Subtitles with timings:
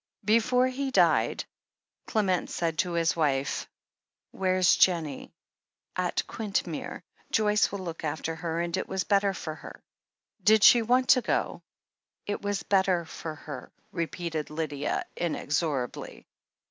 [0.25, 1.45] Before he died,
[2.07, 3.67] Clement said to his wife:
[4.31, 5.31] "Where's Jennie?"
[5.95, 7.03] "At Quintmere.
[7.31, 9.83] Joyce will look after her, and it was better for her."
[10.43, 11.61] 'Did she want to go?"
[12.25, 16.25] It was better for her," repeated Lydia inexorably.